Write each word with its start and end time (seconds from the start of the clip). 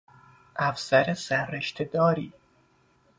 افسر 0.55 1.13
سررشته 1.13 1.83
داری 1.85 2.33